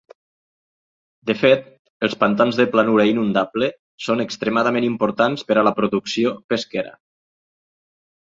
De 1.31 1.35
fet, 1.41 1.67
els 2.07 2.15
pantans 2.23 2.57
de 2.61 2.65
planura 2.75 3.05
inundable 3.09 3.69
són 4.05 4.25
extremadament 4.25 4.87
importants 4.89 5.45
per 5.51 5.59
a 5.63 5.65
la 5.69 5.77
producció 5.81 6.31
pesquera. 6.55 6.95